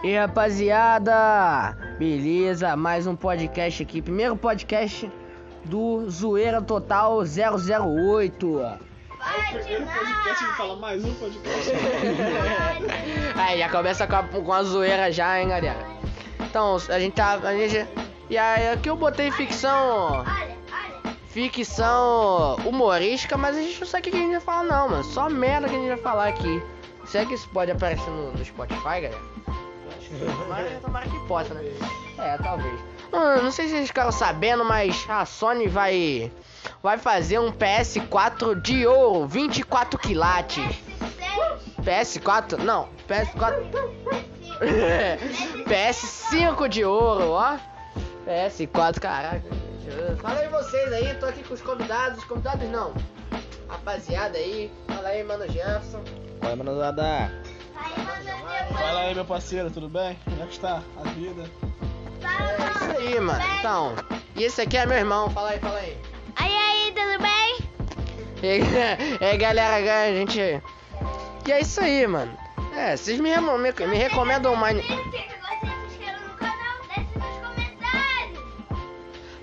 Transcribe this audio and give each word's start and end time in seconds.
E 0.00 0.14
rapaziada, 0.16 1.76
beleza? 1.98 2.76
Mais 2.76 3.04
um 3.08 3.16
podcast 3.16 3.82
aqui. 3.82 4.00
Primeiro 4.00 4.36
podcast 4.36 5.10
do 5.64 6.08
Zoeira 6.08 6.62
Total 6.62 7.18
008. 7.18 8.60
É 8.60 8.78
o 9.56 9.58
primeiro 9.58 9.86
podcast 9.86 10.46
que 10.46 10.56
fala 10.56 10.76
mais 10.76 11.04
um 11.04 11.12
podcast. 11.14 11.72
Aí, 13.34 13.58
já 13.58 13.68
começa 13.68 14.06
com 14.06 14.14
a, 14.14 14.22
com 14.22 14.52
a 14.52 14.62
zoeira 14.62 15.10
já, 15.10 15.40
hein, 15.40 15.48
galera? 15.48 15.84
Então, 16.48 16.76
a 16.88 17.00
gente 17.00 17.14
tá. 17.14 17.32
A 17.32 17.54
gente, 17.56 17.84
e 18.30 18.38
aí, 18.38 18.68
aqui 18.68 18.88
eu 18.88 18.96
botei 18.96 19.32
ficção. 19.32 20.24
Ficção 21.26 22.54
humorística, 22.64 23.36
mas 23.36 23.56
a 23.56 23.60
gente 23.60 23.80
não 23.80 23.86
sabe 23.86 24.08
o 24.08 24.12
que 24.12 24.16
a 24.16 24.20
gente 24.20 24.30
vai 24.30 24.40
falar, 24.40 24.62
não, 24.62 24.88
mano. 24.88 25.04
Só 25.04 25.28
merda 25.28 25.68
que 25.68 25.74
a 25.74 25.78
gente 25.78 25.88
vai 25.88 25.98
falar 25.98 26.28
aqui. 26.28 26.62
Será 27.04 27.26
que 27.26 27.34
isso 27.34 27.48
pode 27.48 27.72
aparecer 27.72 28.08
no, 28.10 28.32
no 28.32 28.44
Spotify, 28.44 29.00
galera? 29.00 29.38
Tomara, 30.08 30.80
tomara 30.80 31.08
que 31.08 31.18
possa, 31.26 31.54
né? 31.54 31.62
É, 32.18 32.36
talvez. 32.38 32.80
Hum, 33.12 33.42
não 33.42 33.50
sei 33.50 33.66
se 33.66 33.72
vocês 33.72 33.88
ficaram 33.88 34.12
sabendo, 34.12 34.64
mas 34.64 35.06
a 35.08 35.24
Sony 35.24 35.66
vai 35.66 36.32
vai 36.82 36.98
fazer 36.98 37.38
um 37.38 37.52
PS4 37.52 38.60
de 38.60 38.86
ouro, 38.86 39.26
24 39.26 39.98
quilates. 39.98 40.64
PS4? 41.82 42.58
Não, 42.58 42.88
PS4. 43.08 43.54
PS5 45.68 46.68
de 46.68 46.84
ouro, 46.84 47.30
ó. 47.30 47.56
PS4, 48.26 49.00
caraca. 49.00 49.42
Fala 50.20 50.40
aí 50.40 50.48
vocês 50.48 50.92
aí, 50.92 51.14
tô 51.14 51.26
aqui 51.26 51.42
com 51.42 51.54
os 51.54 51.62
convidados, 51.62 52.18
os 52.18 52.24
convidados 52.24 52.68
não. 52.68 52.92
Rapaziada 53.68 54.36
aí, 54.36 54.70
fala 54.86 55.08
aí, 55.08 55.22
mano 55.24 55.46
Jefferson. 55.50 56.02
Fala, 56.40 56.56
manada. 56.56 57.30
Fala 58.88 59.00
aí, 59.00 59.14
meu 59.14 59.24
parceiro, 59.26 59.70
tudo 59.70 59.86
bem? 59.86 60.18
Como 60.24 60.42
é 60.42 60.46
que 60.46 60.52
está 60.52 60.82
a 60.96 61.08
vida? 61.10 61.44
É 62.22 62.70
isso 62.70 62.98
aí, 62.98 63.20
mano. 63.20 63.44
Então, 63.58 63.94
e 64.34 64.44
esse 64.44 64.62
aqui 64.62 64.78
é 64.78 64.86
meu 64.86 64.96
irmão, 64.96 65.28
fala 65.28 65.50
aí, 65.50 65.58
fala 65.58 65.78
aí. 65.78 65.96
Aí, 66.36 66.56
aí, 66.56 66.92
tudo 66.92 67.22
bem? 67.22 67.58
E 68.42 68.62
aí, 69.24 69.36
galera, 69.36 70.04
a 70.04 70.10
gente. 70.12 70.40
E 70.40 71.52
é 71.52 71.60
isso 71.60 71.82
aí, 71.82 72.06
mano. 72.06 72.32
É, 72.74 72.96
vocês 72.96 73.20
me, 73.20 73.28
remo- 73.28 73.58
me, 73.58 73.70
me 73.72 73.96
recomendam 73.96 74.54
comentários. 74.54 74.86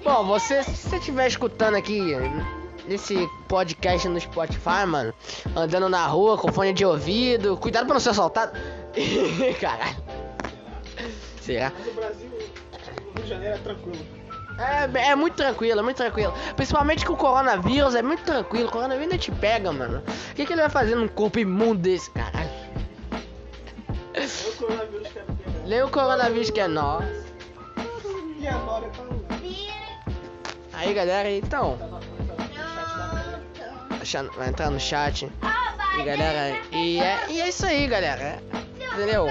Bom, 0.04 0.26
você, 0.26 0.64
se 0.64 0.76
você 0.76 0.96
estiver 0.98 1.28
escutando 1.28 1.76
aqui 1.76 2.02
esse 2.88 3.28
podcast 3.48 4.08
no 4.08 4.20
Spotify, 4.20 4.86
mano, 4.88 5.14
andando 5.56 5.88
na 5.88 6.06
rua 6.08 6.36
com 6.36 6.52
fone 6.52 6.74
de 6.74 6.84
ouvido, 6.86 7.58
cuidado 7.58 7.86
pra 7.86 7.94
não 7.94 8.00
ser 8.00 8.10
assaltado. 8.10 8.58
Caralho. 9.60 9.96
Será? 11.42 11.72
Mas 11.78 11.88
o 11.88 11.92
Brasil, 11.92 12.30
o 12.30 13.14
Rio 13.14 13.24
de 13.24 13.30
Janeiro 13.30 13.56
é 13.56 13.58
tranquilo. 13.60 14.06
É, 14.58 15.10
é 15.10 15.16
muito 15.16 15.36
tranquilo, 15.36 15.80
é 15.80 15.84
muito 15.84 15.98
tranquilo. 15.98 16.34
Principalmente 16.56 17.06
com 17.06 17.14
o 17.14 17.18
coronavírus, 17.18 17.94
é 17.94 18.02
muito 18.02 18.24
tranquilo. 18.24 18.68
O 18.70 18.72
coronavírus 18.72 19.12
não 19.12 19.18
te 19.18 19.32
pega, 19.32 19.72
mano. 19.72 20.02
O 20.32 20.34
que, 20.36 20.46
que 20.46 20.54
ele 20.54 20.62
vai 20.62 20.70
fazer 20.70 20.96
num 20.96 21.08
corpo 21.10 21.40
imundo 21.40 21.82
desse, 21.82 22.10
caralho? 22.12 22.50
É 24.14 24.22
o 24.26 24.56
coronavírus 24.56 25.08
que 25.10 25.20
é 25.20 25.22
pegar. 25.24 25.68
Nem 25.68 25.84
o 25.84 25.90
coronavírus 25.90 26.50
que 26.50 26.60
é 26.62 26.68
nosso. 26.68 27.26
Agora 28.48 28.88
tá 28.90 29.04
no 29.04 29.26
Aí, 30.74 30.94
galera, 30.94 31.30
então. 31.32 31.78
no- 31.78 32.00
no 34.24 34.32
Vai 34.38 34.50
entrar 34.50 34.70
no 34.70 34.80
chat. 34.80 35.28
E 36.00 36.04
galera, 36.04 36.62
e 36.72 37.00
é, 37.00 37.26
e 37.30 37.42
é 37.42 37.50
isso 37.50 37.66
aí, 37.66 37.88
galera. 37.88 38.40
Entendeu? 38.96 39.28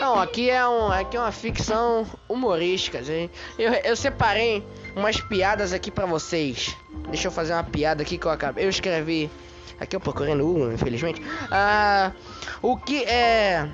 Não, 0.00 0.18
aqui 0.18 0.50
é, 0.50 0.66
um, 0.66 0.90
aqui 0.90 1.16
é 1.16 1.20
uma 1.20 1.32
ficção 1.32 2.06
humorística, 2.28 3.02
gente. 3.02 3.32
Eu, 3.58 3.72
eu 3.72 3.96
separei 3.96 4.64
umas 4.96 5.20
piadas 5.20 5.72
aqui 5.72 5.90
pra 5.90 6.06
vocês. 6.06 6.76
Deixa 7.08 7.28
eu 7.28 7.32
fazer 7.32 7.52
uma 7.52 7.64
piada 7.64 8.02
aqui 8.02 8.18
que 8.18 8.26
eu 8.26 8.30
acabei. 8.30 8.64
Eu 8.64 8.68
escrevi. 8.68 9.30
Aqui 9.78 9.96
eu 9.96 10.00
procurei 10.00 10.34
no 10.34 10.44
Google, 10.44 10.72
infelizmente. 10.72 11.20
Ah, 11.50 12.12
o 12.60 12.76
que 12.76 13.04
é. 13.04 13.68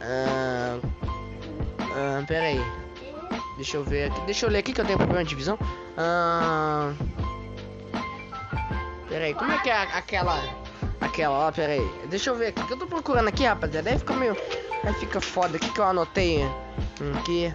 Ah, 0.00 0.78
ah, 1.80 2.24
pera 2.26 2.46
aí. 2.46 2.60
Deixa 3.56 3.76
eu 3.76 3.84
ver 3.84 4.10
aqui. 4.10 4.20
Deixa 4.22 4.46
eu 4.46 4.50
ler 4.50 4.58
aqui 4.58 4.72
que 4.72 4.80
eu 4.80 4.84
tenho 4.84 4.98
problema 4.98 5.24
de 5.24 5.34
visão. 5.34 5.58
Ah, 5.96 6.92
pera 9.08 9.24
aí, 9.24 9.34
como 9.34 9.52
é 9.52 9.58
que 9.58 9.70
é 9.70 9.76
aquela. 9.76 10.63
Aquela, 11.14 11.46
ó, 11.46 11.52
pera 11.52 11.74
aí. 11.74 11.90
Deixa 12.10 12.30
eu 12.30 12.34
ver 12.34 12.48
aqui, 12.48 12.66
que 12.66 12.72
eu 12.72 12.76
tô 12.76 12.88
procurando 12.88 13.28
aqui, 13.28 13.44
rapaziada. 13.44 13.88
Aí 13.88 13.96
fica 13.96 14.14
meio. 14.14 14.36
Aí 14.82 14.92
fica 14.94 15.20
foda 15.20 15.56
aqui 15.56 15.70
que 15.70 15.78
eu 15.78 15.84
anotei. 15.84 16.42
Aqui. 17.20 17.54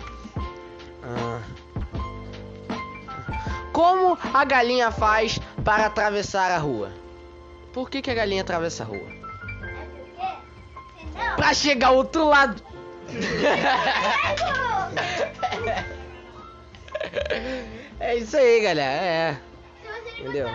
Ah. 1.03 1.41
Como 3.73 4.17
a 4.33 4.45
galinha 4.45 4.89
faz 4.91 5.41
para 5.65 5.87
atravessar 5.87 6.51
a 6.51 6.57
rua? 6.57 6.89
Por 7.73 7.89
que, 7.89 8.01
que 8.01 8.09
a 8.09 8.13
galinha 8.13 8.43
atravessa 8.43 8.83
a 8.83 8.85
rua? 8.85 9.09
Não. 11.13 11.35
Pra 11.35 11.53
chegar 11.53 11.87
ao 11.87 11.97
outro 11.97 12.29
lado. 12.29 12.63
é 17.99 18.15
isso 18.15 18.37
aí, 18.37 18.61
galera. 18.61 19.03
É. 19.03 19.37
Entendeu? 20.17 20.47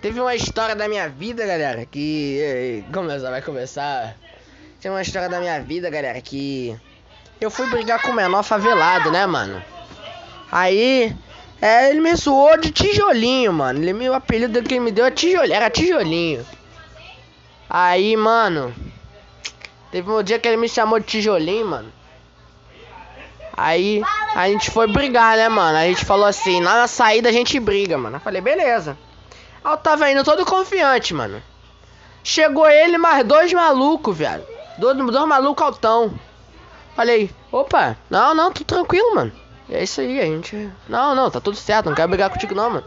Teve 0.00 0.20
uma 0.20 0.34
história 0.34 0.74
da 0.76 0.88
minha 0.88 1.08
vida, 1.08 1.46
galera, 1.46 1.84
que. 1.86 2.38
eh, 2.40 2.92
Começa, 2.92 3.30
vai 3.30 3.42
começar. 3.42 4.16
Tem 4.80 4.90
uma 4.90 5.02
história 5.02 5.28
da 5.28 5.40
minha 5.40 5.60
vida, 5.60 5.90
galera, 5.90 6.20
que. 6.20 6.76
Eu 7.40 7.50
fui 7.50 7.66
brigar 7.68 8.00
com 8.00 8.10
o 8.10 8.14
menor 8.14 8.42
favelado, 8.42 9.10
né, 9.10 9.26
mano? 9.26 9.62
Aí. 10.50 11.14
É, 11.60 11.88
ele 11.88 12.00
me 12.00 12.14
zoou 12.14 12.58
de 12.58 12.70
tijolinho, 12.70 13.50
mano. 13.52 13.82
Ele, 13.82 14.08
o 14.10 14.14
apelido 14.14 14.62
que 14.62 14.74
ele 14.74 14.80
me 14.84 14.92
deu 14.92 15.06
é 15.06 15.10
tijolinho, 15.10 15.54
era 15.54 15.70
tijolinho. 15.70 16.46
Aí, 17.68 18.14
mano. 18.14 18.74
Teve 19.90 20.10
um 20.10 20.22
dia 20.22 20.38
que 20.38 20.46
ele 20.46 20.58
me 20.58 20.68
chamou 20.68 21.00
de 21.00 21.06
tijolinho, 21.06 21.66
mano. 21.66 21.92
Aí 23.56 24.02
a 24.34 24.48
gente 24.50 24.70
foi 24.70 24.86
brigar, 24.86 25.38
né, 25.38 25.48
mano? 25.48 25.78
A 25.78 25.84
gente 25.84 26.04
falou 26.04 26.26
assim, 26.26 26.60
na 26.60 26.86
saída 26.86 27.30
a 27.30 27.32
gente 27.32 27.58
briga, 27.58 27.96
mano. 27.96 28.16
Eu 28.16 28.20
falei, 28.20 28.42
beleza. 28.42 28.98
Aí 29.64 29.72
eu 29.72 29.76
tava 29.76 30.10
indo 30.10 30.24
todo 30.24 30.44
confiante, 30.44 31.12
mano. 31.14 31.42
Chegou 32.22 32.68
ele 32.68 32.98
mais 32.98 33.24
dois 33.24 33.52
malucos, 33.52 34.16
velho. 34.16 34.44
Dois, 34.78 34.96
dois 34.96 35.28
malucos 35.28 35.64
altão. 35.64 36.12
Falei, 36.94 37.30
opa, 37.52 37.96
não, 38.08 38.34
não, 38.34 38.52
tudo 38.52 38.66
tranquilo, 38.66 39.14
mano. 39.14 39.32
É 39.68 39.82
isso 39.82 40.00
aí, 40.00 40.20
a 40.20 40.24
gente. 40.24 40.70
Não, 40.88 41.14
não, 41.14 41.30
tá 41.30 41.40
tudo 41.40 41.56
certo, 41.56 41.86
não 41.86 41.94
quero 41.94 42.08
brigar 42.08 42.30
contigo 42.30 42.54
não, 42.54 42.70
mano. 42.70 42.84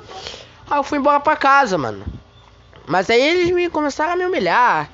Aí 0.70 0.80
eu 0.80 0.84
fui 0.84 0.98
embora 0.98 1.20
pra 1.20 1.36
casa, 1.36 1.78
mano. 1.78 2.06
Mas 2.88 3.10
aí 3.10 3.22
eles 3.22 3.52
me 3.52 3.70
começaram 3.70 4.14
a 4.14 4.16
me 4.16 4.26
humilhar. 4.26 4.90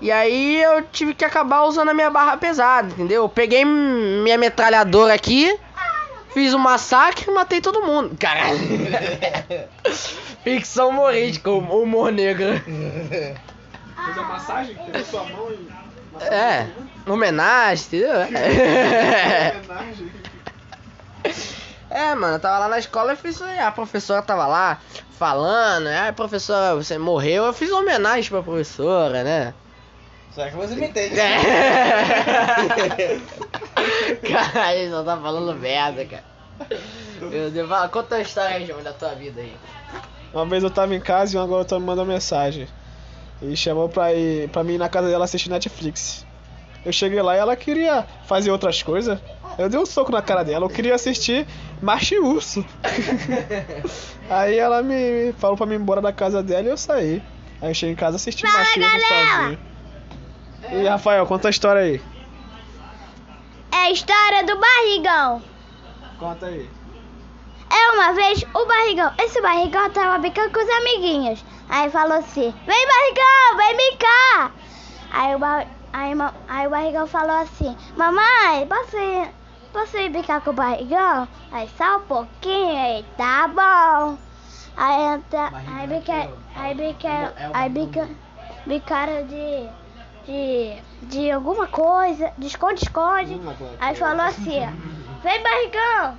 E 0.00 0.10
aí 0.10 0.62
eu 0.62 0.82
tive 0.82 1.14
que 1.14 1.24
acabar 1.24 1.64
usando 1.64 1.88
a 1.88 1.94
minha 1.94 2.10
barra 2.10 2.36
pesada, 2.36 2.88
entendeu? 2.88 3.22
Eu 3.22 3.28
peguei 3.28 3.64
minha 3.64 4.36
metralhadora 4.36 5.14
aqui, 5.14 5.58
fiz 6.34 6.52
um 6.52 6.58
massacre 6.58 7.30
e 7.30 7.34
matei 7.34 7.60
todo 7.60 7.80
mundo. 7.82 8.14
Caralho. 8.18 8.58
Ficção 10.44 10.90
humorística, 10.90 11.50
hum- 11.50 11.82
humor 11.82 12.12
negro. 12.12 12.60
Fez 12.60 14.18
a 14.18 14.22
massagem, 14.24 14.74
pegou 14.74 15.04
sua 15.04 15.24
mão 15.24 15.50
e. 15.52 15.66
É, 16.20 16.66
homenagem, 17.08 17.86
entendeu? 17.86 18.20
Homenagem. 18.20 20.12
É, 21.90 22.14
mano, 22.14 22.34
eu 22.34 22.40
tava 22.40 22.58
lá 22.58 22.68
na 22.68 22.78
escola 22.78 23.12
e 23.12 23.16
fiz 23.16 23.36
isso 23.36 23.44
aí. 23.44 23.58
A 23.58 23.70
professora 23.70 24.20
tava 24.20 24.46
lá 24.46 24.80
falando, 25.18 25.86
aí 25.86 26.08
a 26.08 26.12
professora, 26.12 26.74
você 26.74 26.98
morreu, 26.98 27.44
eu 27.44 27.52
fiz 27.52 27.70
uma 27.70 27.80
homenagem 27.80 28.28
pra 28.28 28.42
professora, 28.42 29.22
né? 29.24 29.54
Só 30.34 30.44
que 30.48 30.56
você 30.56 30.74
me 30.74 30.86
entende. 30.88 31.18
É. 31.18 31.38
Caralho, 34.28 34.90
só 34.90 35.04
tá 35.04 35.16
falando 35.16 35.54
merda, 35.58 36.04
cara. 36.04 36.33
Meu 37.20 37.50
Deus, 37.50 37.68
fala, 37.68 37.88
conta 37.88 38.16
a 38.16 38.20
história 38.20 38.56
aí, 38.56 38.66
João, 38.66 38.82
da 38.82 38.92
tua 38.92 39.14
vida 39.14 39.40
aí. 39.40 39.54
Uma 40.32 40.44
vez 40.46 40.62
eu 40.62 40.70
tava 40.70 40.94
em 40.94 41.00
casa 41.00 41.36
e 41.36 41.38
uma 41.38 41.46
garota 41.46 41.78
me 41.78 41.86
mandou 41.86 42.04
mensagem. 42.04 42.68
E 43.40 43.56
chamou 43.56 43.88
pra, 43.88 44.12
ir, 44.12 44.48
pra 44.50 44.64
mim 44.64 44.74
ir 44.74 44.78
na 44.78 44.88
casa 44.88 45.08
dela 45.08 45.24
assistir 45.24 45.50
Netflix. 45.50 46.26
Eu 46.84 46.92
cheguei 46.92 47.20
lá 47.22 47.34
e 47.34 47.38
ela 47.38 47.56
queria 47.56 48.06
fazer 48.26 48.50
outras 48.50 48.82
coisas. 48.82 49.18
Eu 49.56 49.68
dei 49.68 49.78
um 49.78 49.86
soco 49.86 50.12
na 50.12 50.20
cara 50.20 50.42
dela. 50.42 50.66
Eu 50.66 50.70
queria 50.70 50.94
assistir 50.94 51.46
Macho 51.80 52.14
Urso. 52.22 52.64
Aí 54.28 54.58
ela 54.58 54.82
me 54.82 55.32
falou 55.38 55.56
pra 55.56 55.66
mim 55.66 55.74
ir 55.74 55.78
embora 55.78 56.00
da 56.00 56.12
casa 56.12 56.42
dela 56.42 56.66
e 56.66 56.70
eu 56.70 56.76
saí. 56.76 57.22
Aí 57.60 57.70
eu 57.70 57.74
cheguei 57.74 57.92
em 57.92 57.96
casa 57.96 58.16
e 58.16 58.18
assisti 58.18 58.42
Fala, 58.46 58.58
Macho 58.58 58.80
e 58.80 58.82
Urso 58.82 59.06
sozinho. 59.08 59.58
E 60.72 60.88
Rafael, 60.88 61.26
conta 61.26 61.48
a 61.48 61.50
história 61.50 61.82
aí. 61.82 62.02
É 63.72 63.76
a 63.76 63.90
história 63.90 64.44
do 64.44 64.58
barrigão. 64.58 65.53
Conta 66.24 66.46
aí. 66.46 66.70
É 67.70 67.92
uma 67.92 68.12
vez 68.14 68.42
o 68.54 68.66
barrigão. 68.66 69.12
Esse 69.18 69.42
barrigão 69.42 69.90
tava 69.90 70.18
brincando 70.18 70.52
com 70.52 70.60
os 70.60 70.70
amiguinhos. 70.70 71.44
Aí 71.68 71.90
falou 71.90 72.18
assim: 72.18 72.54
Vem 72.66 72.86
barrigão, 72.86 73.56
vem 73.58 73.76
brincar. 73.76 74.52
Aí 75.12 75.34
o, 75.34 75.38
bar... 75.38 75.66
aí, 75.92 76.12
aí 76.48 76.66
o 76.66 76.70
barrigão 76.70 77.06
falou 77.06 77.36
assim, 77.36 77.76
mamãe, 77.96 78.66
posso 78.66 78.96
ir, 78.96 79.30
posso 79.72 79.96
ir 79.96 80.10
brincar 80.10 80.40
com 80.40 80.50
o 80.50 80.54
barrigão? 80.54 81.28
Aí 81.52 81.68
só 81.76 81.98
um 81.98 82.02
pouquinho, 82.02 82.76
aí 82.76 83.04
tá 83.16 83.46
bom. 83.46 84.18
Aí 84.76 85.14
entra, 85.14 85.52
aí 85.68 85.86
brinca, 85.86 86.30
aí 86.56 86.74
brinca, 86.74 87.34
aí 87.52 87.68
brinca, 87.68 88.08
brincaram 88.66 89.24
de, 89.26 89.68
de, 90.26 90.82
de 91.02 91.30
alguma 91.30 91.68
coisa, 91.68 92.32
de 92.36 92.48
esconde-esconde. 92.48 93.40
Aí 93.78 93.94
falou 93.94 94.22
assim, 94.22 94.58
ó, 94.62 94.70
vem 95.24 95.42
barrigão. 95.42 96.18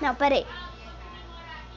Não, 0.00 0.14
peraí. 0.14 0.46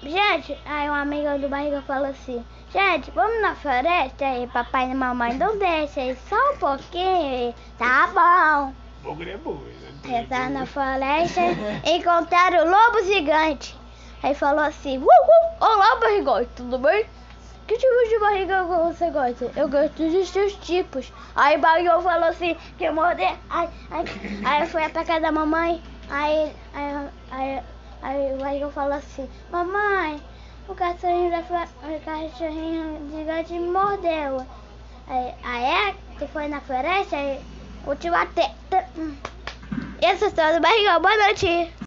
Gente, 0.04 0.58
aí 0.66 0.90
um 0.90 0.94
amigo 0.94 1.38
do 1.40 1.50
barriga 1.50 1.82
falou 1.82 2.10
assim, 2.10 2.46
gente, 2.72 3.12
vamos 3.12 3.42
na 3.42 3.56
floresta 3.56 4.26
aí, 4.26 4.48
papai 4.48 4.90
e 4.90 4.96
mamãe 4.96 5.34
não 5.34 5.58
deixa 5.58 6.00
aí, 6.00 6.18
só 6.30 6.38
um 6.54 6.58
pouquinho 6.58 7.54
tá 7.78 8.08
bom. 8.14 8.74
Bugre 9.04 9.32
é 9.32 9.38
bugre. 9.38 9.78
Entrar 10.06 10.50
na 10.50 10.66
floresta, 10.66 11.42
encontraram 11.86 12.66
o 12.66 12.70
lobo 12.70 13.04
gigante. 13.04 13.76
Aí 14.24 14.34
falou 14.34 14.64
assim, 14.64 14.98
uh, 14.98 15.04
uh, 15.04 15.66
olá 15.66 15.98
barrigão, 15.98 16.46
tudo 16.56 16.78
bem? 16.78 17.06
Que 17.68 17.78
tipo 17.78 18.10
de 18.10 18.20
barriga 18.20 18.64
você 18.64 19.12
gosta? 19.12 19.52
Eu 19.56 19.70
gosto 19.70 19.96
dos 19.96 20.30
seus 20.30 20.54
tipos. 20.56 21.12
Aí 21.36 21.58
o 21.58 21.60
barrigão 21.60 22.02
falou 22.02 22.30
assim, 22.30 22.56
que 22.78 22.86
eu 22.86 22.94
morder. 22.94 23.36
Aí, 23.50 23.70
aí, 23.92 24.06
aí 24.46 24.68
foi 24.68 24.88
pra 24.90 25.04
casa 25.04 25.22
da 25.22 25.32
mamãe. 25.32 25.82
Aí, 26.10 26.52
aí, 26.74 27.10
aí, 27.32 27.64
aí 28.02 28.34
o 28.34 28.38
barrigão 28.38 28.72
falou 28.72 28.94
assim, 28.94 29.30
mamãe, 29.52 30.20
o 30.68 30.74
cachorrinho 30.74 31.30
da 31.30 31.40
o 31.40 32.00
cachorrinho 32.04 33.10
gigante 33.12 33.54
mordeu. 33.60 34.46
Aí, 35.08 35.34
aí 35.44 35.90
é, 35.90 35.96
tu 36.18 36.28
foi 36.28 36.48
na 36.48 36.62
floresta 36.62 37.16
e 37.16 37.40
eu 37.86 37.96
te 37.96 38.10
bater. 38.10 38.50
Isso 40.02 40.26
é 40.26 40.30
tudo, 40.30 40.62
barrigão, 40.62 41.02
boa 41.02 41.18
noite. 41.18 41.79